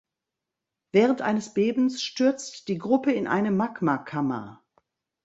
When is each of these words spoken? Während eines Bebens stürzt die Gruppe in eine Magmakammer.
Während 0.91 1.21
eines 1.21 1.53
Bebens 1.53 2.01
stürzt 2.01 2.67
die 2.69 2.79
Gruppe 2.79 3.11
in 3.11 3.27
eine 3.27 3.51
Magmakammer. 3.51 4.63